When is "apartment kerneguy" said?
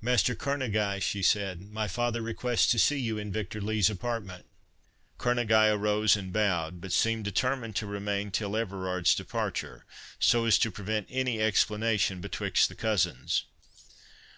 3.90-5.68